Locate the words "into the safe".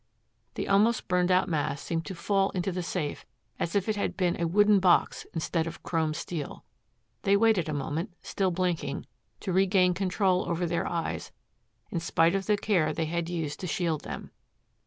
2.55-3.23